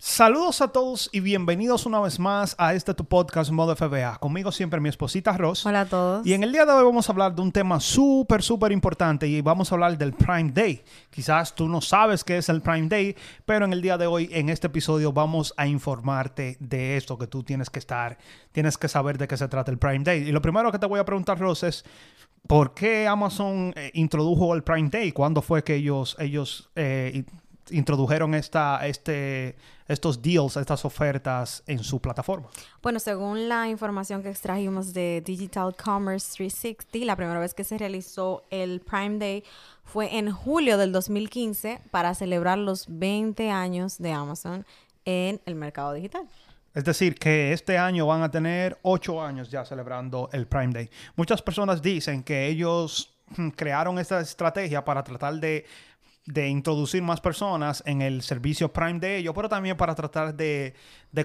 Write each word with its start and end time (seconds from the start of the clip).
Saludos 0.00 0.60
a 0.60 0.68
todos 0.68 1.10
y 1.12 1.18
bienvenidos 1.18 1.84
una 1.84 1.98
vez 1.98 2.20
más 2.20 2.54
a 2.56 2.72
este 2.72 2.94
tu 2.94 3.04
podcast 3.04 3.50
Modo 3.50 3.74
FBA. 3.74 4.18
Conmigo 4.18 4.52
siempre 4.52 4.80
mi 4.80 4.88
esposita 4.88 5.36
Ross. 5.36 5.66
Hola 5.66 5.80
a 5.80 5.86
todos. 5.86 6.24
Y 6.24 6.34
en 6.34 6.44
el 6.44 6.52
día 6.52 6.64
de 6.64 6.72
hoy 6.72 6.84
vamos 6.84 7.08
a 7.08 7.12
hablar 7.12 7.34
de 7.34 7.42
un 7.42 7.50
tema 7.50 7.80
súper, 7.80 8.42
súper 8.42 8.70
importante 8.70 9.26
y 9.26 9.40
vamos 9.40 9.72
a 9.72 9.74
hablar 9.74 9.98
del 9.98 10.12
Prime 10.12 10.52
Day. 10.52 10.84
Quizás 11.10 11.52
tú 11.52 11.68
no 11.68 11.80
sabes 11.80 12.22
qué 12.22 12.38
es 12.38 12.48
el 12.48 12.62
Prime 12.62 12.86
Day, 12.88 13.16
pero 13.44 13.64
en 13.64 13.72
el 13.72 13.82
día 13.82 13.98
de 13.98 14.06
hoy, 14.06 14.28
en 14.32 14.50
este 14.50 14.68
episodio, 14.68 15.12
vamos 15.12 15.52
a 15.56 15.66
informarte 15.66 16.56
de 16.60 16.96
esto 16.96 17.18
que 17.18 17.26
tú 17.26 17.42
tienes 17.42 17.68
que 17.68 17.80
estar, 17.80 18.18
tienes 18.52 18.78
que 18.78 18.86
saber 18.86 19.18
de 19.18 19.26
qué 19.26 19.36
se 19.36 19.48
trata 19.48 19.72
el 19.72 19.78
Prime 19.78 20.04
Day. 20.04 20.28
Y 20.28 20.30
lo 20.30 20.40
primero 20.40 20.70
que 20.70 20.78
te 20.78 20.86
voy 20.86 21.00
a 21.00 21.04
preguntar, 21.04 21.40
Ross, 21.40 21.64
es 21.64 21.84
¿por 22.46 22.72
qué 22.72 23.08
Amazon 23.08 23.72
eh, 23.74 23.90
introdujo 23.94 24.54
el 24.54 24.62
Prime 24.62 24.90
Day? 24.90 25.10
¿Cuándo 25.10 25.42
fue 25.42 25.64
que 25.64 25.74
ellos, 25.74 26.16
ellos 26.20 26.70
eh, 26.76 27.24
introdujeron 27.70 28.34
esta, 28.34 28.86
este, 28.86 29.56
estos 29.86 30.20
deals, 30.20 30.56
estas 30.56 30.84
ofertas 30.84 31.62
en 31.66 31.78
su 31.82 32.00
plataforma? 32.00 32.48
Bueno, 32.82 32.98
según 33.00 33.48
la 33.48 33.68
información 33.68 34.22
que 34.22 34.30
extrajimos 34.30 34.92
de 34.92 35.22
Digital 35.24 35.74
Commerce 35.76 36.34
360, 36.36 37.06
la 37.06 37.16
primera 37.16 37.40
vez 37.40 37.54
que 37.54 37.64
se 37.64 37.78
realizó 37.78 38.44
el 38.50 38.80
Prime 38.80 39.18
Day 39.18 39.44
fue 39.84 40.18
en 40.18 40.30
julio 40.30 40.76
del 40.78 40.92
2015 40.92 41.80
para 41.90 42.14
celebrar 42.14 42.58
los 42.58 42.86
20 42.88 43.50
años 43.50 43.98
de 43.98 44.12
Amazon 44.12 44.66
en 45.04 45.40
el 45.46 45.54
mercado 45.54 45.92
digital. 45.94 46.28
Es 46.74 46.84
decir, 46.84 47.14
que 47.16 47.52
este 47.52 47.78
año 47.78 48.06
van 48.06 48.22
a 48.22 48.30
tener 48.30 48.78
ocho 48.82 49.22
años 49.22 49.50
ya 49.50 49.64
celebrando 49.64 50.28
el 50.32 50.46
Prime 50.46 50.72
Day. 50.72 50.90
Muchas 51.16 51.42
personas 51.42 51.82
dicen 51.82 52.22
que 52.22 52.46
ellos 52.46 53.16
mm, 53.36 53.48
crearon 53.48 53.98
esta 53.98 54.20
estrategia 54.20 54.84
para 54.84 55.02
tratar 55.02 55.34
de 55.34 55.64
de 56.28 56.46
introducir 56.46 57.02
más 57.02 57.22
personas 57.22 57.82
en 57.86 58.02
el 58.02 58.20
servicio 58.20 58.70
Prime 58.70 58.98
de 59.00 59.16
ellos, 59.16 59.32
pero 59.34 59.48
también 59.48 59.78
para 59.78 59.94
tratar 59.94 60.34
de, 60.34 60.74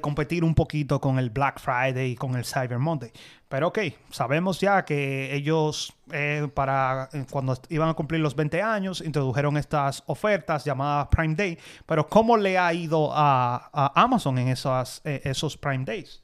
competir 0.02 0.46
un 0.46 0.56
poquito 0.56 1.02
con 1.02 1.20
el 1.20 1.30
Black 1.30 1.60
Friday 1.60 2.12
y 2.12 2.16
con 2.16 2.36
el 2.36 2.46
Cyber 2.46 2.80
Monday. 2.80 3.12
Pero 3.50 3.68
ok, 3.68 3.80
sabemos 4.10 4.62
ya 4.62 4.86
que 4.86 5.36
ellos 5.36 5.94
eh, 6.12 6.48
para 6.54 7.10
eh, 7.12 7.26
cuando 7.30 7.58
iban 7.68 7.90
a 7.90 7.94
cumplir 7.94 8.22
los 8.22 8.34
20 8.34 8.62
años 8.62 9.02
introdujeron 9.02 9.58
estas 9.58 10.04
ofertas 10.08 10.64
llamadas 10.64 11.10
Prime 11.10 11.36
Day, 11.36 11.60
pero 11.86 12.08
¿cómo 12.08 12.38
le 12.38 12.58
ha 12.58 12.74
ido 12.74 13.12
a, 13.14 13.92
Amazon 13.96 14.38
en 14.38 14.48
eh, 14.48 15.22
esos 15.26 15.58
Prime 15.58 15.84
Days? 15.84 16.24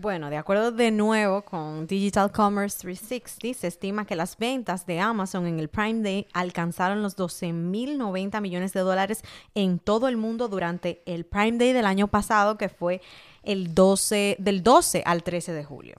Bueno, 0.00 0.30
de 0.30 0.38
acuerdo 0.38 0.72
de 0.72 0.90
nuevo 0.90 1.42
con 1.42 1.86
Digital 1.86 2.32
Commerce 2.32 2.78
360, 2.80 3.60
se 3.60 3.66
estima 3.66 4.06
que 4.06 4.16
las 4.16 4.38
ventas 4.38 4.86
de 4.86 4.98
Amazon 4.98 5.46
en 5.46 5.58
el 5.60 5.68
Prime 5.68 6.02
Day 6.02 6.26
alcanzaron 6.32 7.02
los 7.02 7.18
12.090 7.18 8.40
millones 8.40 8.72
de 8.72 8.80
dólares 8.80 9.22
en 9.54 9.78
todo 9.78 10.08
el 10.08 10.16
mundo 10.16 10.48
durante 10.48 11.02
el 11.04 11.26
Prime 11.26 11.58
Day 11.58 11.74
del 11.74 11.84
año 11.84 12.08
pasado, 12.08 12.56
que 12.56 12.70
fue 12.70 13.02
el 13.42 13.74
12, 13.74 14.36
del 14.38 14.62
12 14.62 15.02
al 15.06 15.22
13 15.22 15.52
de 15.52 15.64
julio. 15.64 15.94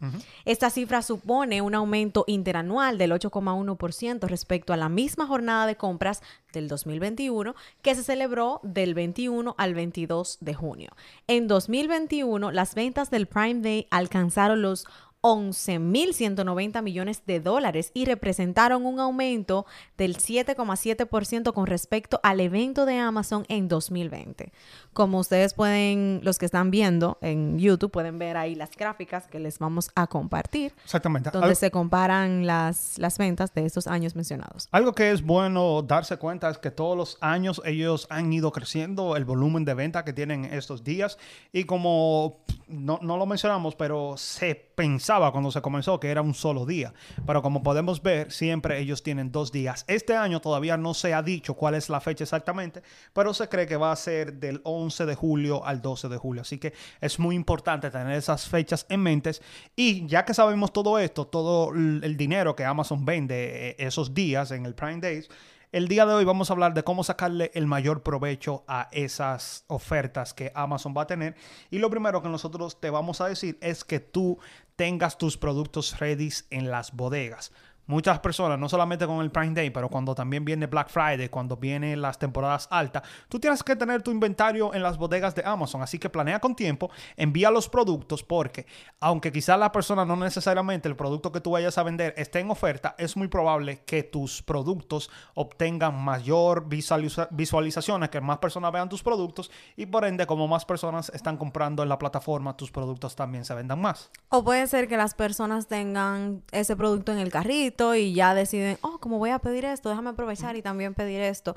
Esta 0.46 0.70
cifra 0.70 1.02
supone 1.02 1.62
un 1.62 1.76
aumento 1.76 2.24
interanual 2.28 2.98
del 2.98 3.12
8,1% 3.12 4.28
respecto 4.28 4.74
a 4.74 4.78
la 4.78 4.90
misma 4.90 5.28
jornada 5.28 5.66
de 5.66 5.76
compras 5.76 6.22
del 6.54 6.68
2021 6.68 7.56
que 7.82 7.96
se 7.96 8.04
celebró 8.04 8.60
del 8.64 8.94
21 8.94 9.56
al 9.58 9.74
22 9.74 10.38
de 10.42 10.54
junio. 10.54 10.92
En 11.28 11.48
2021, 11.48 12.52
las 12.52 12.76
ventas 12.76 13.10
del 13.10 13.28
Prime 13.28 13.62
Day 13.62 13.88
alcanzaron 13.90 14.62
los 14.62 14.86
11.190 15.22 16.82
millones 16.82 17.24
de 17.26 17.40
dólares 17.40 17.92
y 17.94 18.06
representaron 18.06 18.86
un 18.86 19.00
aumento 19.00 19.66
del 19.98 20.18
7,7% 20.18 21.54
con 21.54 21.68
respecto 21.68 22.20
al 22.24 22.40
evento 22.40 22.86
de 22.86 22.98
Amazon 22.98 23.46
en 23.48 23.68
2020. 23.68 24.52
Como 24.94 25.20
ustedes 25.20 25.54
pueden, 25.54 26.22
los 26.24 26.40
que 26.40 26.46
están 26.46 26.72
viendo 26.72 27.18
en 27.22 27.60
YouTube, 27.60 27.92
pueden 27.92 28.18
ver 28.20 28.38
ahí 28.38 28.56
las 28.56 28.72
gráficas 28.72 29.28
que 29.28 29.40
les 29.40 29.60
vamos 29.60 29.92
a 29.96 30.08
compartir. 30.08 30.74
Exactamente. 30.84 31.30
Donde 31.32 31.56
se 31.56 31.72
comparan 31.72 32.48
las, 32.48 32.98
las 32.98 33.18
ventas 33.18 33.54
de 33.54 33.66
estos 33.66 33.88
años 33.88 34.16
mencionados. 34.16 34.68
Algo 34.72 34.94
que 34.94 35.12
es 35.12 35.22
bueno 35.22 35.82
darse 35.84 36.18
cuenta 36.18 36.50
es 36.50 36.58
que 36.58 36.72
todos 36.72 36.98
los 36.98 37.18
años 37.22 37.62
ellos 37.66 38.08
han 38.10 38.34
ido 38.34 38.52
creciendo 38.52 39.16
el 39.16 39.26
volumen 39.26 39.66
de 39.66 39.74
venta 39.74 40.04
que 40.04 40.14
tienen 40.14 40.46
estos 40.46 40.84
días 40.84 41.18
y 41.54 41.66
como 41.66 42.44
no, 42.68 43.00
no 43.02 43.18
lo 43.18 43.26
mencionamos, 43.26 43.76
pero 43.76 44.16
se 44.18 44.71
pensaba 44.82 45.32
cuando 45.32 45.52
se 45.52 45.62
comenzó 45.62 46.00
que 46.00 46.10
era 46.10 46.24
un 46.24 46.34
solo 46.34 46.66
día. 46.66 46.92
Pero 47.28 47.44
como 47.44 47.62
podemos 47.62 48.02
ver, 48.02 48.32
siempre 48.32 48.80
ellos 48.80 49.04
tienen 49.04 49.32
dos 49.32 49.52
días. 49.52 49.86
Este 49.88 50.16
año 50.16 50.42
todavía 50.42 50.76
no 50.76 50.96
se 50.96 51.14
ha 51.14 51.22
dicho 51.22 51.54
cuál 51.54 51.76
es 51.76 51.88
la 51.88 52.02
fecha 52.02 52.24
exactamente, 52.24 52.82
pero 53.14 53.32
se 53.36 53.48
cree 53.48 53.68
que 53.68 53.76
va 53.76 53.92
a 53.92 53.96
ser 53.96 54.34
del 54.40 54.60
11 54.64 55.06
de 55.06 55.14
julio 55.14 55.64
al 55.64 55.84
12 55.84 56.10
de 56.10 56.18
julio. 56.18 56.42
Así 56.42 56.58
que 56.58 56.74
es 57.00 57.20
muy 57.20 57.36
importante 57.36 57.92
tener 57.92 58.14
esas 58.14 58.50
fechas 58.50 58.88
en 58.90 59.04
mente. 59.04 59.34
Y 59.76 60.08
ya 60.08 60.26
que 60.26 60.34
sabemos 60.34 60.74
todo 60.74 60.98
esto, 60.98 61.28
todo 61.28 61.72
el 61.76 62.18
dinero 62.18 62.56
que 62.56 62.66
Amazon 62.66 63.06
vende 63.06 63.70
eh, 63.70 63.76
esos 63.78 64.16
días 64.16 64.50
en 64.50 64.66
el 64.66 64.74
Prime 64.74 65.00
Days, 65.00 65.30
el 65.72 65.88
día 65.88 66.06
de 66.06 66.14
hoy 66.14 66.26
vamos 66.26 66.50
a 66.50 66.54
hablar 66.54 66.74
de 66.74 66.84
cómo 66.84 67.04
sacarle 67.04 67.50
el 67.54 67.66
mayor 67.66 68.04
provecho 68.04 68.66
a 68.68 68.90
esas 68.92 69.64
ofertas 69.68 70.34
que 70.34 70.52
Amazon 70.54 70.94
va 70.96 71.04
a 71.04 71.08
tener. 71.08 71.36
Y 71.70 71.80
lo 71.80 71.90
primero 71.90 72.22
que 72.22 72.28
nosotros 72.28 72.82
te 72.82 72.90
vamos 72.90 73.22
a 73.22 73.28
decir 73.28 73.58
es 73.62 73.86
que 73.86 74.02
tú 74.02 74.38
tengas 74.76 75.18
tus 75.18 75.38
productos 75.38 76.00
ready 76.00 76.30
en 76.50 76.72
las 76.72 76.92
bodegas 76.92 77.54
muchas 77.86 78.20
personas, 78.20 78.58
no 78.58 78.70
solamente 78.70 79.06
con 79.06 79.22
el 79.22 79.32
Prime 79.32 79.54
Day, 79.54 79.70
pero 79.70 79.90
cuando 79.90 80.16
también 80.16 80.46
viene 80.46 80.68
Black 80.68 80.90
Friday, 80.90 81.30
cuando 81.30 81.58
vienen 81.58 82.02
las 82.02 82.18
temporadas 82.18 82.68
altas, 82.72 83.04
tú 83.28 83.40
tienes 83.40 83.64
que 83.64 83.76
tener 83.76 84.02
tu 84.02 84.12
inventario 84.12 84.74
en 84.74 84.84
las 84.84 84.98
bodegas 84.98 85.36
de 85.36 85.44
Amazon. 85.46 85.82
Así 85.82 86.00
que 86.00 86.10
planea 86.10 86.40
con 86.40 86.56
tiempo, 86.56 86.90
envía 87.18 87.52
los 87.52 87.70
productos 87.70 88.24
porque 88.24 88.66
aunque 89.00 89.32
quizás 89.32 89.60
la 89.60 89.72
persona 89.72 90.06
no 90.06 90.16
necesariamente 90.16 90.88
el 90.88 90.96
producto 90.96 91.32
que 91.32 91.42
tú 91.42 91.52
vayas 91.52 91.78
a 91.78 91.84
vender 91.84 92.14
esté 92.18 92.40
en 92.40 92.52
oferta, 92.52 92.96
es 92.98 93.18
muy 93.18 93.28
probable 93.28 93.84
que 93.86 94.04
tus 94.04 94.42
productos 94.42 95.10
obtengan 95.34 96.02
mayor 96.02 96.68
visualizaciones, 96.68 98.10
que 98.10 98.22
más 98.22 98.38
personas 98.38 98.72
vean 98.72 98.90
tus 98.90 99.04
productos 99.04 99.52
y 99.76 99.86
por 99.86 100.06
ende 100.06 100.26
como 100.26 100.48
más 100.48 100.66
personas 100.66 101.12
están 101.14 101.38
comprando 101.38 101.84
en 101.84 101.90
la 101.90 101.98
plataforma, 101.98 102.56
tus 102.56 102.72
productos 102.72 103.16
también 103.16 103.46
se 103.46 103.54
vendan 103.54 103.82
más. 103.82 104.10
O 104.30 104.44
puede 104.44 104.68
ser 104.68 104.88
que 104.88 104.98
las 104.98 105.14
personas 105.14 105.68
tengan 105.68 106.44
ese 106.52 106.76
producto 106.76 107.12
en 107.12 107.20
el 107.20 107.32
carrito 107.32 107.71
y 107.96 108.14
ya 108.14 108.34
deciden, 108.34 108.78
como 109.02 109.18
voy 109.18 109.32
a 109.32 109.40
pedir 109.40 109.66
esto, 109.66 109.90
déjame 109.90 110.12
aprovechar 110.12 110.56
y 110.56 110.62
también 110.62 110.94
pedir 110.94 111.20
esto. 111.20 111.56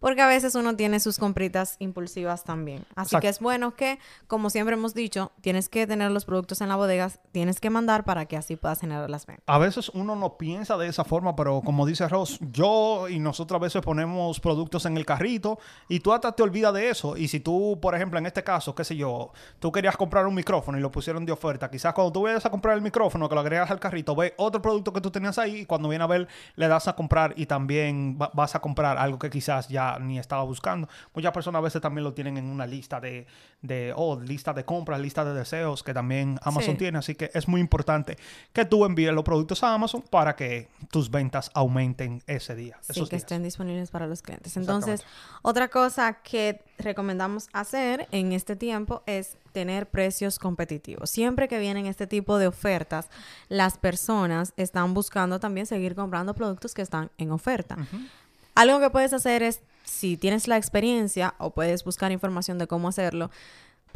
Porque 0.00 0.20
a 0.20 0.26
veces 0.26 0.54
uno 0.54 0.76
tiene 0.76 1.00
sus 1.00 1.18
compritas 1.18 1.76
impulsivas 1.78 2.44
también. 2.44 2.84
Así 2.96 3.16
que 3.18 3.28
es 3.28 3.40
bueno 3.40 3.74
que, 3.74 3.98
como 4.26 4.50
siempre 4.50 4.74
hemos 4.74 4.92
dicho, 4.92 5.32
tienes 5.40 5.68
que 5.68 5.86
tener 5.86 6.10
los 6.10 6.24
productos 6.24 6.60
en 6.60 6.68
la 6.68 6.76
bodega, 6.76 7.10
tienes 7.32 7.60
que 7.60 7.70
mandar 7.70 8.04
para 8.04 8.26
que 8.26 8.36
así 8.36 8.56
puedas 8.56 8.80
generar 8.80 9.08
las 9.08 9.24
ventas. 9.24 9.44
A 9.46 9.58
veces 9.58 9.88
uno 9.90 10.16
no 10.16 10.36
piensa 10.36 10.76
de 10.76 10.88
esa 10.88 11.04
forma, 11.04 11.36
pero 11.36 11.62
como 11.62 11.86
dice 11.86 12.08
Ross, 12.08 12.38
yo 12.52 13.08
y 13.08 13.18
nosotros 13.18 13.58
a 13.58 13.62
veces 13.62 13.82
ponemos 13.82 14.40
productos 14.40 14.84
en 14.84 14.96
el 14.96 15.06
carrito 15.06 15.58
y 15.88 16.00
tú 16.00 16.12
hasta 16.12 16.32
te 16.32 16.42
olvidas 16.42 16.74
de 16.74 16.90
eso. 16.90 17.16
Y 17.16 17.28
si 17.28 17.40
tú, 17.40 17.78
por 17.80 17.94
ejemplo, 17.94 18.18
en 18.18 18.26
este 18.26 18.42
caso, 18.42 18.74
qué 18.74 18.84
sé 18.84 18.96
yo, 18.96 19.32
tú 19.60 19.72
querías 19.72 19.96
comprar 19.96 20.26
un 20.26 20.34
micrófono 20.34 20.78
y 20.78 20.80
lo 20.80 20.90
pusieron 20.90 21.24
de 21.24 21.32
oferta, 21.32 21.70
quizás 21.70 21.94
cuando 21.94 22.12
tú 22.12 22.22
vayas 22.22 22.44
a 22.44 22.50
comprar 22.50 22.74
el 22.74 22.82
micrófono, 22.82 23.28
que 23.28 23.34
lo 23.34 23.40
agregas 23.40 23.70
al 23.70 23.80
carrito, 23.80 24.14
ve 24.14 24.34
otro 24.36 24.60
producto 24.60 24.92
que 24.92 25.00
tú 25.00 25.10
tenías 25.10 25.38
ahí 25.38 25.60
y 25.60 25.66
cuando 25.66 25.88
viene 25.88 26.04
a 26.04 26.06
ver, 26.06 26.28
le 26.56 26.68
das 26.68 26.85
a 26.88 26.96
comprar 26.96 27.34
y 27.36 27.46
también 27.46 28.18
vas 28.18 28.54
a 28.54 28.60
comprar 28.60 28.98
algo 28.98 29.18
que 29.18 29.30
quizás 29.30 29.68
ya 29.68 29.98
ni 29.98 30.18
estaba 30.18 30.42
buscando. 30.42 30.88
Muchas 31.14 31.32
personas 31.32 31.60
a 31.60 31.62
veces 31.62 31.82
también 31.82 32.04
lo 32.04 32.14
tienen 32.14 32.36
en 32.36 32.46
una 32.46 32.66
lista 32.66 33.00
de, 33.00 33.26
de 33.62 33.92
oh, 33.96 34.20
lista 34.20 34.52
de 34.52 34.64
compras, 34.64 35.00
lista 35.00 35.24
de 35.24 35.34
deseos 35.34 35.82
que 35.82 35.94
también 35.94 36.38
Amazon 36.42 36.76
tiene. 36.76 36.98
Así 36.98 37.14
que 37.14 37.30
es 37.34 37.48
muy 37.48 37.60
importante 37.60 38.16
que 38.52 38.64
tú 38.64 38.84
envíes 38.84 39.12
los 39.12 39.24
productos 39.24 39.62
a 39.62 39.74
Amazon 39.74 40.02
para 40.02 40.36
que 40.36 40.68
tus 40.90 41.10
ventas 41.10 41.50
aumenten 41.54 42.22
ese 42.26 42.54
día. 42.54 42.78
Sí, 42.80 43.06
que 43.08 43.16
estén 43.16 43.42
disponibles 43.42 43.90
para 43.90 44.06
los 44.06 44.22
clientes. 44.22 44.56
Entonces, 44.56 45.04
otra 45.42 45.68
cosa 45.68 46.14
que 46.22 46.64
recomendamos 46.78 47.48
hacer 47.52 48.08
en 48.10 48.32
este 48.32 48.56
tiempo 48.56 49.02
es 49.06 49.36
tener 49.52 49.88
precios 49.88 50.38
competitivos. 50.38 51.08
Siempre 51.08 51.48
que 51.48 51.58
vienen 51.58 51.86
este 51.86 52.06
tipo 52.06 52.36
de 52.36 52.46
ofertas, 52.46 53.08
las 53.48 53.78
personas 53.78 54.52
están 54.58 54.92
buscando 54.92 55.40
también 55.40 55.66
seguir 55.66 55.94
comprando 55.94 56.34
productos 56.34 56.74
que 56.76 56.82
están 56.82 57.10
en 57.18 57.32
oferta. 57.32 57.76
Algo 58.54 58.78
que 58.78 58.90
puedes 58.90 59.12
hacer 59.12 59.42
es, 59.42 59.60
si 59.84 60.16
tienes 60.16 60.46
la 60.46 60.56
experiencia 60.56 61.34
o 61.38 61.50
puedes 61.50 61.82
buscar 61.82 62.12
información 62.12 62.58
de 62.58 62.68
cómo 62.68 62.86
hacerlo, 62.88 63.30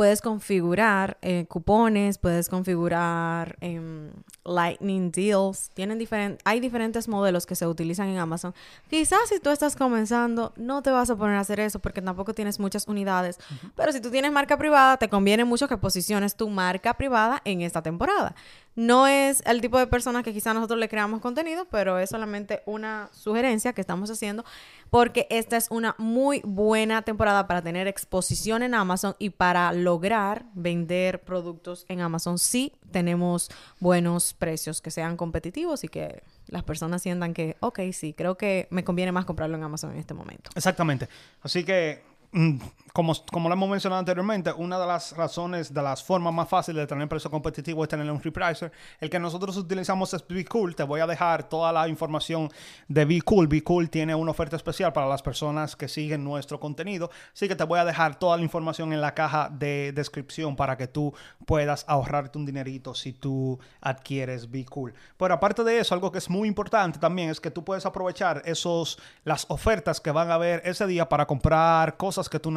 puedes 0.00 0.22
configurar 0.22 1.18
eh, 1.20 1.44
cupones, 1.46 2.16
puedes 2.16 2.48
configurar 2.48 3.58
em, 3.60 4.10
Lightning 4.46 5.12
Deals. 5.12 5.68
Tienen 5.74 5.98
diferentes, 5.98 6.42
hay 6.46 6.58
diferentes 6.58 7.06
modelos 7.06 7.44
que 7.44 7.54
se 7.54 7.66
utilizan 7.66 8.08
en 8.08 8.16
Amazon. 8.16 8.54
Quizás 8.88 9.28
si 9.28 9.40
tú 9.40 9.50
estás 9.50 9.76
comenzando, 9.76 10.54
no 10.56 10.82
te 10.82 10.90
vas 10.90 11.10
a 11.10 11.16
poner 11.16 11.36
a 11.36 11.40
hacer 11.40 11.60
eso 11.60 11.80
porque 11.80 12.00
tampoco 12.00 12.32
tienes 12.32 12.58
muchas 12.58 12.88
unidades. 12.88 13.38
Pero 13.76 13.92
si 13.92 14.00
tú 14.00 14.10
tienes 14.10 14.32
marca 14.32 14.56
privada, 14.56 14.96
te 14.96 15.10
conviene 15.10 15.44
mucho 15.44 15.68
que 15.68 15.76
posiciones 15.76 16.34
tu 16.34 16.48
marca 16.48 16.94
privada 16.94 17.42
en 17.44 17.60
esta 17.60 17.82
temporada. 17.82 18.34
No 18.76 19.06
es 19.06 19.42
el 19.46 19.60
tipo 19.60 19.78
de 19.78 19.86
persona 19.86 20.22
que 20.22 20.32
quizás 20.32 20.54
nosotros 20.54 20.78
le 20.78 20.88
creamos 20.88 21.20
contenido, 21.20 21.66
pero 21.70 21.98
es 21.98 22.10
solamente 22.10 22.62
una 22.66 23.10
sugerencia 23.12 23.72
que 23.72 23.80
estamos 23.80 24.10
haciendo 24.10 24.44
porque 24.90 25.26
esta 25.30 25.56
es 25.56 25.70
una 25.70 25.94
muy 25.98 26.40
buena 26.44 27.02
temporada 27.02 27.46
para 27.46 27.62
tener 27.62 27.86
exposición 27.86 28.62
en 28.62 28.74
Amazon 28.74 29.14
y 29.18 29.30
para 29.30 29.72
lograr 29.72 30.46
vender 30.54 31.22
productos 31.22 31.84
en 31.88 32.00
Amazon 32.00 32.38
si 32.38 32.72
tenemos 32.90 33.50
buenos 33.78 34.34
precios 34.34 34.80
que 34.80 34.90
sean 34.90 35.16
competitivos 35.16 35.84
y 35.84 35.88
que 35.88 36.22
las 36.46 36.64
personas 36.64 37.02
sientan 37.02 37.34
que, 37.34 37.56
ok, 37.60 37.80
sí, 37.92 38.14
creo 38.14 38.36
que 38.36 38.66
me 38.70 38.82
conviene 38.82 39.12
más 39.12 39.24
comprarlo 39.24 39.56
en 39.56 39.62
Amazon 39.62 39.92
en 39.92 39.98
este 39.98 40.14
momento. 40.14 40.50
Exactamente. 40.56 41.08
Así 41.42 41.64
que 41.64 42.10
Mm, 42.32 42.58
como, 42.92 43.14
como 43.30 43.48
lo 43.48 43.54
hemos 43.54 43.68
mencionado 43.68 44.00
anteriormente, 44.00 44.52
una 44.52 44.78
de 44.78 44.86
las 44.86 45.16
razones, 45.16 45.72
de 45.72 45.82
las 45.82 46.02
formas 46.02 46.32
más 46.32 46.48
fáciles 46.48 46.82
de 46.82 46.86
tener 46.86 47.08
precio 47.08 47.30
competitivo 47.30 47.82
es 47.82 47.88
tener 47.88 48.10
un 48.10 48.22
repricer. 48.22 48.72
El 49.00 49.10
que 49.10 49.18
nosotros 49.18 49.56
utilizamos 49.56 50.14
es 50.14 50.24
Cool. 50.48 50.74
Te 50.74 50.82
voy 50.82 51.00
a 51.00 51.06
dejar 51.06 51.48
toda 51.48 51.72
la 51.72 51.88
información 51.88 52.50
de 52.88 53.20
Cool. 53.22 53.62
Cool 53.62 53.90
tiene 53.90 54.14
una 54.14 54.30
oferta 54.30 54.56
especial 54.56 54.92
para 54.92 55.06
las 55.06 55.22
personas 55.22 55.76
que 55.76 55.88
siguen 55.88 56.24
nuestro 56.24 56.58
contenido. 56.58 57.10
Así 57.32 57.48
que 57.48 57.56
te 57.56 57.64
voy 57.64 57.78
a 57.78 57.84
dejar 57.84 58.18
toda 58.18 58.36
la 58.36 58.42
información 58.42 58.92
en 58.92 59.00
la 59.00 59.14
caja 59.14 59.50
de 59.50 59.92
descripción 59.92 60.56
para 60.56 60.76
que 60.76 60.86
tú 60.86 61.12
puedas 61.46 61.84
ahorrarte 61.88 62.38
un 62.38 62.46
dinerito 62.46 62.94
si 62.94 63.12
tú 63.12 63.58
adquieres 63.80 64.48
Cool. 64.68 64.94
Pero 65.16 65.34
aparte 65.34 65.64
de 65.64 65.78
eso, 65.78 65.94
algo 65.94 66.10
que 66.12 66.18
es 66.18 66.28
muy 66.28 66.48
importante 66.48 66.98
también 66.98 67.30
es 67.30 67.40
que 67.40 67.50
tú 67.50 67.64
puedes 67.64 67.86
aprovechar 67.86 68.42
esos, 68.44 68.98
las 69.24 69.46
ofertas 69.48 70.00
que 70.00 70.10
van 70.10 70.30
a 70.30 70.34
haber 70.34 70.62
ese 70.64 70.86
día 70.86 71.08
para 71.08 71.26
comprar 71.26 71.96
cosas 71.96 72.28
que 72.28 72.38
tú 72.38 72.50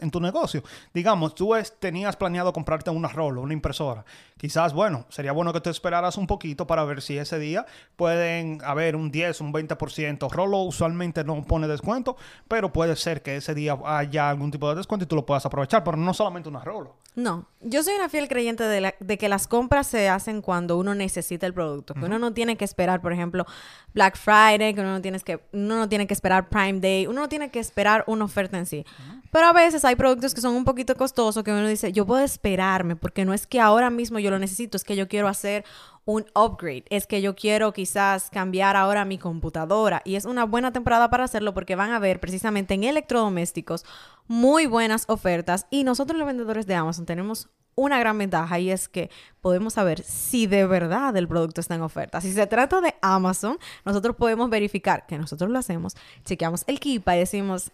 en 0.00 0.10
tu 0.10 0.20
negocio. 0.20 0.62
Digamos, 0.92 1.34
tú 1.34 1.52
tenías 1.78 2.16
planeado 2.16 2.52
comprarte 2.52 2.90
una 2.90 3.08
Rolo, 3.08 3.42
una 3.42 3.52
impresora. 3.52 4.04
Quizás, 4.36 4.72
bueno, 4.72 5.06
sería 5.08 5.32
bueno 5.32 5.52
que 5.52 5.60
te 5.60 5.70
esperaras 5.70 6.16
un 6.16 6.26
poquito 6.26 6.66
para 6.66 6.84
ver 6.84 7.02
si 7.02 7.16
ese 7.18 7.38
día 7.38 7.66
pueden 7.96 8.60
haber 8.64 8.96
un 8.96 9.10
10, 9.10 9.40
un 9.40 9.52
20%. 9.52 10.30
Rolo 10.30 10.58
usualmente 10.58 11.24
no 11.24 11.42
pone 11.44 11.68
descuento, 11.68 12.16
pero 12.48 12.72
puede 12.72 12.96
ser 12.96 13.22
que 13.22 13.36
ese 13.36 13.54
día 13.54 13.78
haya 13.84 14.30
algún 14.30 14.50
tipo 14.50 14.68
de 14.68 14.76
descuento 14.76 15.04
y 15.04 15.06
tú 15.06 15.16
lo 15.16 15.26
puedas 15.26 15.46
aprovechar, 15.46 15.84
pero 15.84 15.96
no 15.96 16.12
solamente 16.14 16.48
una 16.48 16.64
Rolo. 16.64 16.96
No, 17.14 17.46
yo 17.60 17.82
soy 17.82 17.94
una 17.94 18.08
fiel 18.08 18.26
creyente 18.26 18.64
de, 18.64 18.94
de, 18.98 19.18
que 19.18 19.28
las 19.28 19.46
compras 19.46 19.86
se 19.86 20.08
hacen 20.08 20.40
cuando 20.40 20.78
uno 20.78 20.94
necesita 20.94 21.46
el 21.46 21.52
producto, 21.52 21.92
que 21.92 22.06
uno 22.06 22.18
no 22.18 22.32
tiene 22.32 22.56
que 22.56 22.64
esperar, 22.64 23.02
por 23.02 23.12
ejemplo, 23.12 23.44
Black 23.92 24.16
Friday, 24.16 24.72
que 24.72 24.80
uno 24.80 24.92
no 24.92 25.02
tiene 25.02 25.20
que 25.20 25.38
uno 25.52 25.76
no 25.76 25.88
tiene 25.90 26.06
que 26.06 26.14
esperar 26.14 26.48
Prime 26.48 26.80
Day, 26.80 27.06
uno 27.06 27.20
no 27.20 27.28
tiene 27.28 27.50
que 27.50 27.58
esperar 27.58 28.02
una 28.06 28.24
oferta 28.24 28.56
en 28.56 28.64
sí. 28.64 28.86
Pero 29.30 29.46
a 29.46 29.52
veces 29.52 29.61
hay 29.84 29.96
productos 29.96 30.34
que 30.34 30.40
son 30.40 30.54
un 30.54 30.64
poquito 30.64 30.96
costosos 30.96 31.44
que 31.44 31.50
uno 31.52 31.66
dice, 31.66 31.92
yo 31.92 32.04
puedo 32.04 32.22
esperarme 32.24 32.96
porque 32.96 33.24
no 33.24 33.32
es 33.32 33.46
que 33.46 33.60
ahora 33.60 33.90
mismo 33.90 34.18
yo 34.18 34.30
lo 34.30 34.38
necesito, 34.38 34.76
es 34.76 34.84
que 34.84 34.96
yo 34.96 35.06
quiero 35.08 35.28
hacer 35.28 35.64
un 36.04 36.26
upgrade, 36.34 36.84
es 36.90 37.06
que 37.06 37.22
yo 37.22 37.36
quiero 37.36 37.72
quizás 37.72 38.28
cambiar 38.30 38.74
ahora 38.74 39.04
mi 39.04 39.18
computadora 39.18 40.02
y 40.04 40.16
es 40.16 40.24
una 40.24 40.44
buena 40.44 40.72
temporada 40.72 41.10
para 41.10 41.24
hacerlo 41.24 41.54
porque 41.54 41.76
van 41.76 41.92
a 41.92 42.00
ver 42.00 42.18
precisamente 42.18 42.74
en 42.74 42.84
electrodomésticos 42.84 43.84
muy 44.26 44.66
buenas 44.66 45.04
ofertas 45.06 45.66
y 45.70 45.84
nosotros 45.84 46.18
los 46.18 46.26
vendedores 46.26 46.66
de 46.66 46.74
Amazon 46.74 47.06
tenemos 47.06 47.48
una 47.74 47.98
gran 47.98 48.18
ventaja 48.18 48.58
y 48.58 48.70
es 48.70 48.88
que 48.88 49.10
podemos 49.40 49.74
saber 49.74 50.02
si 50.02 50.46
de 50.46 50.66
verdad 50.66 51.16
el 51.16 51.28
producto 51.28 51.60
está 51.60 51.76
en 51.76 51.82
oferta. 51.82 52.20
Si 52.20 52.32
se 52.32 52.46
trata 52.46 52.80
de 52.80 52.94
Amazon, 53.00 53.58
nosotros 53.84 54.16
podemos 54.16 54.50
verificar 54.50 55.06
que 55.06 55.16
nosotros 55.16 55.50
lo 55.50 55.58
hacemos, 55.58 55.96
chequeamos 56.24 56.64
el 56.66 56.80
Kipa 56.80 57.16
y 57.16 57.20
decimos, 57.20 57.70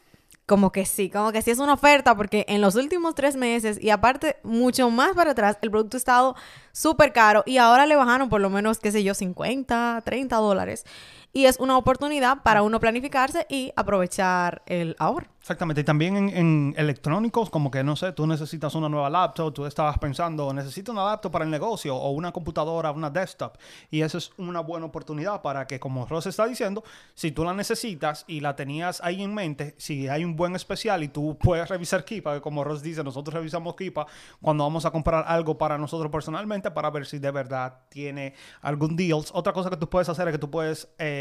como 0.49 0.73
que 0.73 0.87
sí, 0.87 1.11
como 1.11 1.31
que 1.31 1.43
sí 1.43 1.51
es 1.51 1.59
una 1.59 1.75
oferta, 1.75 2.17
porque 2.17 2.47
en 2.49 2.63
los 2.63 2.75
últimos 2.75 3.15
tres 3.15 3.37
meses 3.37 3.79
y 3.81 3.91
aparte 3.91 4.39
mucho 4.43 4.89
más 4.89 5.15
para 5.15 5.33
atrás, 5.33 5.59
el 5.61 5.71
producto 5.71 5.97
ha 5.97 5.99
estado 5.99 6.37
súper 6.73 7.13
caro 7.13 7.43
y 7.45 7.59
ahora 7.59 7.85
le 7.85 7.97
bajaron 7.97 8.31
por 8.31 8.41
lo 8.41 8.49
menos, 8.49 8.79
qué 8.79 8.91
sé 8.91 9.05
yo, 9.05 9.13
50, 9.13 10.03
30 10.07 10.37
dólares. 10.37 10.87
Y 11.33 11.45
es 11.45 11.59
una 11.59 11.77
oportunidad 11.77 12.43
para 12.43 12.63
uno 12.63 12.81
planificarse 12.81 13.47
y 13.49 13.73
aprovechar 13.77 14.63
el 14.67 14.97
ahorro. 14.99 15.29
Exactamente, 15.49 15.81
y 15.81 15.85
también 15.85 16.29
en, 16.29 16.75
electrónicos, 16.77 17.49
como 17.49 17.71
que 17.71 17.83
no 17.83 17.97
sé, 17.97 18.13
tú 18.13 18.27
necesitas 18.27 18.75
una 18.75 18.87
nueva 18.91 19.09
laptop, 19.09 19.55
tú 19.55 19.65
estabas 19.65 19.97
pensando, 19.97 20.53
necesito 20.53 20.93
una 20.93 21.05
laptop 21.05 21.33
para 21.33 21.47
el 21.47 21.51
negocio 21.51 21.97
o 21.97 22.11
una 22.11 22.33
computadora, 22.33 22.91
una 22.91 23.09
desktop, 23.09 23.57
y 23.91 24.03
esa 24.03 24.19
es 24.19 24.31
una 24.37 24.61
buena 24.61 24.85
oportunidad 24.85 25.41
para 25.41 25.67
que, 25.67 25.81
como 25.81 26.05
Ross 26.05 26.27
está 26.27 26.45
diciendo, 26.47 26.85
si 27.15 27.31
tú 27.31 27.45
la 27.45 27.55
necesitas 27.55 28.27
y 28.27 28.41
la 28.41 28.57
tenías 28.57 29.01
ahí 29.03 29.23
en 29.23 29.33
mente, 29.33 29.75
si 29.79 30.07
hay 30.07 30.23
un 30.23 30.37
buen 30.37 30.55
especial 30.55 31.03
y 31.03 31.09
tú 31.09 31.39
puedes 31.41 31.67
revisar 31.67 32.05
Kipa, 32.05 32.35
que 32.35 32.41
como 32.43 32.63
Ross 32.63 32.83
dice, 32.83 33.03
nosotros 33.03 33.33
revisamos 33.33 33.75
Kipa 33.75 34.07
cuando 34.43 34.65
vamos 34.65 34.85
a 34.85 34.91
comprar 34.91 35.25
algo 35.27 35.57
para 35.57 35.79
nosotros 35.79 36.13
personalmente 36.13 36.71
para 36.71 36.91
ver 36.91 37.07
si 37.07 37.19
de 37.19 37.31
verdad 37.31 37.79
tiene 37.89 38.35
algún 38.61 38.97
deals. 38.97 39.31
Otra 39.33 39.55
cosa 39.55 39.71
que 39.71 39.79
tú 39.79 39.89
puedes 39.89 40.11
hacer 40.11 40.29
es 40.29 40.33
que 40.33 40.39
tú 40.39 40.51
puedes 40.51 40.91
eh, 40.99 41.18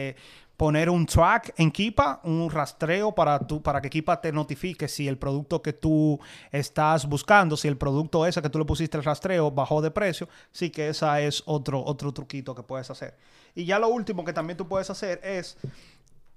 poner 0.57 0.89
un 0.89 1.05
track 1.05 1.53
en 1.57 1.71
Kipa, 1.71 2.19
un 2.23 2.49
rastreo 2.49 3.13
para, 3.13 3.37
tu, 3.39 3.61
para 3.61 3.79
que 3.79 3.91
Kipa 3.91 4.19
te 4.19 4.31
notifique 4.31 4.87
si 4.87 5.07
el 5.07 5.17
producto 5.17 5.61
que 5.61 5.73
tú 5.73 6.19
estás 6.51 7.07
buscando, 7.07 7.55
si 7.55 7.67
el 7.67 7.77
producto 7.77 8.25
ese 8.25 8.41
que 8.41 8.49
tú 8.49 8.57
le 8.57 8.65
pusiste 8.65 8.97
el 8.97 9.03
rastreo 9.03 9.51
bajó 9.51 9.81
de 9.83 9.91
precio, 9.91 10.27
sí 10.51 10.71
que 10.71 10.89
esa 10.89 11.21
es 11.21 11.43
otro, 11.45 11.83
otro 11.85 12.11
truquito 12.11 12.55
que 12.55 12.63
puedes 12.63 12.89
hacer. 12.89 13.15
Y 13.53 13.65
ya 13.65 13.77
lo 13.77 13.87
último 13.87 14.25
que 14.25 14.33
también 14.33 14.57
tú 14.57 14.67
puedes 14.67 14.89
hacer 14.89 15.21
es 15.23 15.57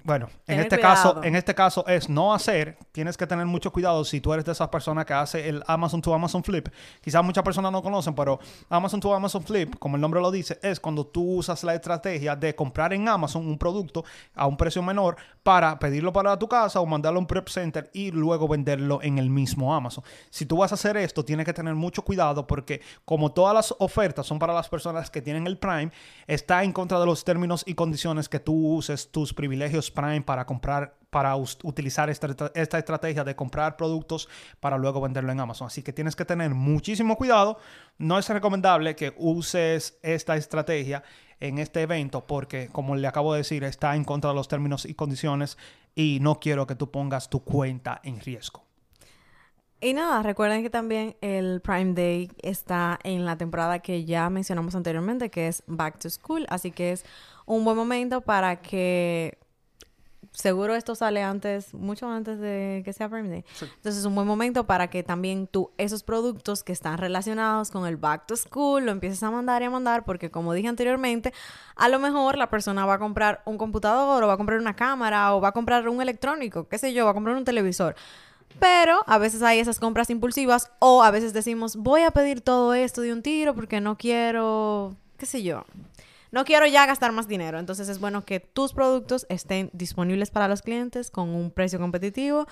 bueno, 0.02 0.28
en 0.46 0.60
este 0.60 0.78
caso, 0.78 1.22
en 1.22 1.36
este 1.36 1.54
caso 1.54 1.86
es 1.86 2.08
no 2.08 2.32
hacer. 2.32 2.78
Tienes 2.92 3.16
que 3.16 3.26
tener 3.26 3.46
mucho 3.46 3.70
cuidado 3.72 4.04
si 4.04 4.20
tú 4.20 4.32
eres 4.32 4.44
de 4.44 4.52
esas 4.52 4.68
personas 4.68 5.04
que 5.04 5.12
hace 5.12 5.48
el 5.48 5.62
Amazon 5.66 6.00
to 6.00 6.14
Amazon 6.14 6.42
Flip. 6.42 6.68
Quizás 7.00 7.22
muchas 7.22 7.44
personas 7.44 7.70
no 7.70 7.82
conocen, 7.82 8.14
pero 8.14 8.40
Amazon 8.68 9.00
to 9.00 9.14
Amazon 9.14 9.42
Flip, 9.42 9.76
como 9.78 9.96
el 9.96 10.00
nombre 10.00 10.20
lo 10.20 10.30
dice, 10.30 10.58
es 10.62 10.80
cuando 10.80 11.06
tú 11.06 11.36
usas 11.36 11.62
la 11.64 11.74
estrategia 11.74 12.34
de 12.36 12.54
comprar 12.54 12.92
en 12.92 13.08
Amazon 13.08 13.46
un 13.46 13.58
producto 13.58 14.04
a 14.34 14.46
un 14.46 14.56
precio 14.56 14.82
menor 14.82 15.16
para 15.42 15.78
pedirlo 15.78 16.12
para 16.12 16.38
tu 16.38 16.48
casa 16.48 16.80
o 16.80 16.86
mandarlo 16.86 17.18
a 17.18 17.20
un 17.20 17.26
prep 17.26 17.48
center 17.48 17.90
y 17.92 18.10
luego 18.10 18.48
venderlo 18.48 19.00
en 19.02 19.18
el 19.18 19.30
mismo 19.30 19.74
Amazon. 19.74 20.04
Si 20.30 20.46
tú 20.46 20.58
vas 20.58 20.72
a 20.72 20.74
hacer 20.74 20.96
esto, 20.96 21.24
tienes 21.24 21.46
que 21.46 21.52
tener 21.52 21.74
mucho 21.74 22.02
cuidado 22.02 22.46
porque 22.46 22.80
como 23.04 23.32
todas 23.32 23.54
las 23.54 23.74
ofertas 23.78 24.26
son 24.26 24.38
para 24.38 24.54
las 24.54 24.68
personas 24.68 25.10
que 25.10 25.22
tienen 25.22 25.46
el 25.46 25.58
Prime, 25.58 25.90
está 26.26 26.64
en 26.64 26.72
contra 26.72 26.98
de 26.98 27.06
los 27.06 27.24
términos 27.24 27.64
y 27.66 27.74
condiciones 27.74 28.28
que 28.28 28.40
tú 28.40 28.76
uses 28.76 29.10
tus 29.10 29.34
privilegios 29.34 29.89
Prime 29.90 30.22
para 30.22 30.46
comprar, 30.46 30.96
para 31.10 31.36
utilizar 31.36 32.10
esta, 32.10 32.50
esta 32.54 32.78
estrategia 32.78 33.24
de 33.24 33.36
comprar 33.36 33.76
productos 33.76 34.28
para 34.60 34.78
luego 34.78 35.00
venderlo 35.00 35.32
en 35.32 35.40
Amazon. 35.40 35.66
Así 35.66 35.82
que 35.82 35.92
tienes 35.92 36.16
que 36.16 36.24
tener 36.24 36.54
muchísimo 36.54 37.16
cuidado. 37.16 37.58
No 37.98 38.18
es 38.18 38.28
recomendable 38.28 38.96
que 38.96 39.14
uses 39.16 39.98
esta 40.02 40.36
estrategia 40.36 41.02
en 41.40 41.58
este 41.58 41.82
evento 41.82 42.26
porque, 42.26 42.68
como 42.68 42.96
le 42.96 43.06
acabo 43.06 43.32
de 43.32 43.38
decir, 43.38 43.64
está 43.64 43.96
en 43.96 44.04
contra 44.04 44.30
de 44.30 44.36
los 44.36 44.48
términos 44.48 44.84
y 44.84 44.94
condiciones 44.94 45.58
y 45.94 46.18
no 46.20 46.38
quiero 46.38 46.66
que 46.66 46.74
tú 46.74 46.90
pongas 46.90 47.30
tu 47.30 47.42
cuenta 47.42 48.00
en 48.04 48.20
riesgo. 48.20 48.64
Y 49.82 49.94
nada, 49.94 50.22
recuerden 50.22 50.62
que 50.62 50.68
también 50.68 51.16
el 51.22 51.62
Prime 51.62 51.94
Day 51.94 52.30
está 52.42 52.98
en 53.02 53.24
la 53.24 53.38
temporada 53.38 53.78
que 53.78 54.04
ya 54.04 54.28
mencionamos 54.28 54.74
anteriormente, 54.74 55.30
que 55.30 55.48
es 55.48 55.62
Back 55.66 55.98
to 55.98 56.10
School, 56.10 56.44
así 56.50 56.70
que 56.70 56.92
es 56.92 57.06
un 57.46 57.64
buen 57.64 57.78
momento 57.78 58.20
para 58.20 58.60
que 58.60 59.38
seguro 60.32 60.74
esto 60.74 60.94
sale 60.94 61.22
antes, 61.22 61.74
mucho 61.74 62.08
antes 62.08 62.38
de 62.38 62.82
que 62.84 62.92
sea 62.92 63.08
Prime 63.08 63.28
Day. 63.28 63.44
Entonces 63.60 63.98
es 63.98 64.04
un 64.04 64.14
buen 64.14 64.26
momento 64.26 64.66
para 64.66 64.88
que 64.88 65.02
también 65.02 65.46
tú 65.46 65.70
esos 65.78 66.02
productos 66.02 66.62
que 66.62 66.72
están 66.72 66.98
relacionados 66.98 67.70
con 67.70 67.86
el 67.86 67.96
back 67.96 68.26
to 68.26 68.36
school 68.36 68.84
lo 68.84 68.92
empieces 68.92 69.22
a 69.22 69.30
mandar 69.30 69.62
y 69.62 69.66
a 69.66 69.70
mandar 69.70 70.04
porque 70.04 70.30
como 70.30 70.52
dije 70.52 70.68
anteriormente, 70.68 71.32
a 71.76 71.88
lo 71.88 71.98
mejor 71.98 72.38
la 72.38 72.48
persona 72.48 72.86
va 72.86 72.94
a 72.94 72.98
comprar 72.98 73.42
un 73.44 73.58
computador 73.58 74.22
o 74.22 74.26
va 74.26 74.34
a 74.34 74.36
comprar 74.36 74.58
una 74.58 74.76
cámara 74.76 75.34
o 75.34 75.40
va 75.40 75.48
a 75.48 75.52
comprar 75.52 75.88
un 75.88 76.00
electrónico, 76.00 76.68
qué 76.68 76.78
sé 76.78 76.92
yo, 76.92 77.04
va 77.04 77.10
a 77.10 77.14
comprar 77.14 77.36
un 77.36 77.44
televisor. 77.44 77.94
Pero 78.58 79.00
a 79.06 79.18
veces 79.18 79.42
hay 79.42 79.58
esas 79.58 79.78
compras 79.78 80.10
impulsivas 80.10 80.70
o 80.80 81.02
a 81.02 81.10
veces 81.10 81.32
decimos, 81.32 81.76
voy 81.76 82.02
a 82.02 82.10
pedir 82.10 82.40
todo 82.40 82.74
esto 82.74 83.00
de 83.00 83.12
un 83.12 83.22
tiro 83.22 83.54
porque 83.54 83.80
no 83.80 83.96
quiero, 83.96 84.96
qué 85.16 85.26
sé 85.26 85.42
yo, 85.42 85.64
no 86.32 86.44
quiero 86.44 86.66
ya 86.66 86.86
gastar 86.86 87.12
más 87.12 87.28
dinero. 87.28 87.58
Entonces 87.58 87.88
es 87.88 87.98
bueno 87.98 88.24
que 88.24 88.40
tus 88.40 88.72
productos 88.72 89.26
estén 89.28 89.70
disponibles 89.72 90.30
para 90.30 90.48
los 90.48 90.62
clientes 90.62 91.10
con 91.10 91.30
un 91.30 91.50
precio 91.50 91.78
competitivo. 91.78 92.46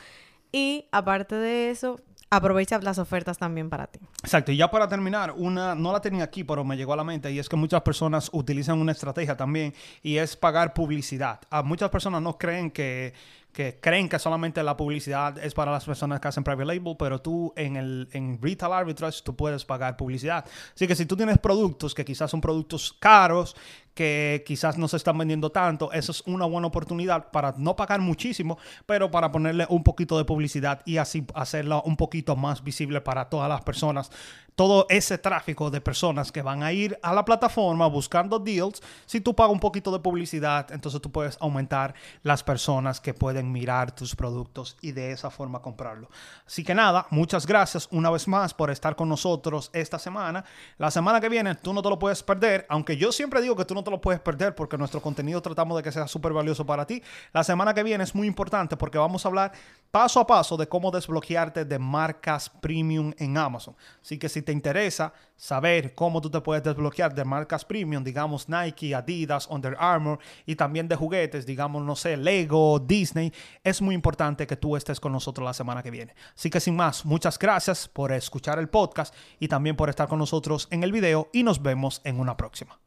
Y 0.50 0.86
aparte 0.92 1.34
de 1.34 1.70
eso, 1.70 2.00
aprovecha 2.30 2.78
las 2.78 2.98
ofertas 2.98 3.38
también 3.38 3.70
para 3.70 3.86
ti. 3.86 4.00
Exacto, 4.22 4.52
y 4.52 4.56
ya 4.56 4.70
para 4.70 4.88
terminar, 4.88 5.32
una, 5.36 5.74
no 5.74 5.92
la 5.92 6.00
tenía 6.00 6.24
aquí, 6.24 6.44
pero 6.44 6.64
me 6.64 6.76
llegó 6.76 6.92
a 6.92 6.96
la 6.96 7.04
mente, 7.04 7.30
y 7.30 7.38
es 7.38 7.48
que 7.48 7.56
muchas 7.56 7.82
personas 7.82 8.30
utilizan 8.32 8.78
una 8.78 8.92
estrategia 8.92 9.36
también, 9.36 9.74
y 10.02 10.18
es 10.18 10.36
pagar 10.36 10.74
publicidad. 10.74 11.40
A 11.50 11.62
muchas 11.62 11.90
personas 11.90 12.22
no 12.22 12.36
creen 12.36 12.70
que 12.70 13.14
que 13.52 13.78
creen 13.80 14.08
que 14.08 14.18
solamente 14.18 14.62
la 14.62 14.76
publicidad 14.76 15.38
es 15.38 15.54
para 15.54 15.72
las 15.72 15.84
personas 15.84 16.20
que 16.20 16.28
hacen 16.28 16.44
private 16.44 16.66
label, 16.66 16.96
pero 16.98 17.20
tú 17.20 17.52
en 17.56 17.76
el 17.76 18.08
en 18.12 18.38
retail 18.40 18.72
arbitrage 18.72 19.22
tú 19.24 19.34
puedes 19.34 19.64
pagar 19.64 19.96
publicidad. 19.96 20.44
Así 20.74 20.86
que 20.86 20.94
si 20.94 21.06
tú 21.06 21.16
tienes 21.16 21.38
productos 21.38 21.94
que 21.94 22.04
quizás 22.04 22.30
son 22.30 22.40
productos 22.40 22.92
caros, 23.00 23.56
que 23.98 24.44
quizás 24.46 24.78
no 24.78 24.86
se 24.86 24.96
están 24.96 25.18
vendiendo 25.18 25.50
tanto, 25.50 25.90
eso 25.90 26.12
es 26.12 26.22
una 26.24 26.46
buena 26.46 26.68
oportunidad 26.68 27.32
para 27.32 27.52
no 27.58 27.74
pagar 27.74 28.00
muchísimo, 28.00 28.56
pero 28.86 29.10
para 29.10 29.32
ponerle 29.32 29.66
un 29.70 29.82
poquito 29.82 30.16
de 30.16 30.24
publicidad 30.24 30.82
y 30.84 30.98
así 30.98 31.26
hacerla 31.34 31.82
un 31.84 31.96
poquito 31.96 32.36
más 32.36 32.62
visible 32.62 33.00
para 33.00 33.28
todas 33.28 33.48
las 33.48 33.62
personas. 33.62 34.12
Todo 34.54 34.86
ese 34.88 35.18
tráfico 35.18 35.70
de 35.70 35.80
personas 35.80 36.32
que 36.32 36.42
van 36.42 36.64
a 36.64 36.72
ir 36.72 36.98
a 37.02 37.12
la 37.12 37.24
plataforma 37.24 37.86
buscando 37.86 38.40
deals, 38.40 38.82
si 39.06 39.20
tú 39.20 39.34
pagas 39.34 39.52
un 39.52 39.60
poquito 39.60 39.92
de 39.92 40.00
publicidad, 40.00 40.72
entonces 40.72 41.00
tú 41.00 41.12
puedes 41.12 41.36
aumentar 41.40 41.94
las 42.22 42.42
personas 42.42 43.00
que 43.00 43.14
pueden 43.14 43.52
mirar 43.52 43.94
tus 43.94 44.16
productos 44.16 44.76
y 44.80 44.90
de 44.90 45.12
esa 45.12 45.30
forma 45.30 45.62
comprarlo. 45.62 46.10
Así 46.44 46.64
que 46.64 46.74
nada, 46.74 47.06
muchas 47.10 47.46
gracias 47.46 47.88
una 47.92 48.10
vez 48.10 48.26
más 48.26 48.52
por 48.52 48.70
estar 48.70 48.96
con 48.96 49.08
nosotros 49.08 49.70
esta 49.72 49.98
semana. 49.98 50.44
La 50.76 50.90
semana 50.90 51.20
que 51.20 51.28
viene 51.28 51.54
tú 51.54 51.72
no 51.72 51.80
te 51.80 51.90
lo 51.90 51.98
puedes 51.98 52.24
perder, 52.24 52.66
aunque 52.68 52.96
yo 52.96 53.12
siempre 53.12 53.40
digo 53.40 53.54
que 53.54 53.64
tú 53.64 53.74
no 53.74 53.84
te 53.84 53.87
lo 53.90 54.00
puedes 54.00 54.20
perder 54.20 54.54
porque 54.54 54.76
nuestro 54.78 55.00
contenido 55.00 55.40
tratamos 55.40 55.76
de 55.76 55.82
que 55.82 55.92
sea 55.92 56.08
súper 56.08 56.32
valioso 56.32 56.64
para 56.64 56.86
ti. 56.86 57.02
La 57.32 57.44
semana 57.44 57.74
que 57.74 57.82
viene 57.82 58.04
es 58.04 58.14
muy 58.14 58.26
importante 58.26 58.76
porque 58.76 58.98
vamos 58.98 59.24
a 59.24 59.28
hablar 59.28 59.52
paso 59.90 60.20
a 60.20 60.26
paso 60.26 60.56
de 60.56 60.68
cómo 60.68 60.90
desbloquearte 60.90 61.64
de 61.64 61.78
marcas 61.78 62.50
premium 62.50 63.12
en 63.18 63.36
Amazon. 63.36 63.76
Así 64.02 64.18
que 64.18 64.28
si 64.28 64.42
te 64.42 64.52
interesa 64.52 65.12
saber 65.36 65.94
cómo 65.94 66.20
tú 66.20 66.30
te 66.30 66.40
puedes 66.40 66.62
desbloquear 66.62 67.14
de 67.14 67.24
marcas 67.24 67.64
premium, 67.64 68.02
digamos 68.02 68.48
Nike, 68.48 68.94
Adidas, 68.94 69.48
Under 69.48 69.76
Armour 69.78 70.18
y 70.46 70.56
también 70.56 70.88
de 70.88 70.96
juguetes, 70.96 71.46
digamos, 71.46 71.82
no 71.84 71.96
sé, 71.96 72.16
Lego, 72.16 72.78
Disney, 72.78 73.32
es 73.62 73.80
muy 73.80 73.94
importante 73.94 74.46
que 74.46 74.56
tú 74.56 74.76
estés 74.76 75.00
con 75.00 75.12
nosotros 75.12 75.44
la 75.44 75.54
semana 75.54 75.82
que 75.82 75.90
viene. 75.90 76.14
Así 76.34 76.50
que 76.50 76.60
sin 76.60 76.76
más, 76.76 77.04
muchas 77.04 77.38
gracias 77.38 77.88
por 77.88 78.12
escuchar 78.12 78.58
el 78.58 78.68
podcast 78.68 79.14
y 79.38 79.48
también 79.48 79.76
por 79.76 79.88
estar 79.88 80.08
con 80.08 80.18
nosotros 80.18 80.68
en 80.70 80.82
el 80.82 80.92
video 80.92 81.30
y 81.32 81.42
nos 81.42 81.62
vemos 81.62 82.00
en 82.04 82.20
una 82.20 82.36
próxima. 82.36 82.78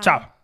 Chao. 0.00 0.41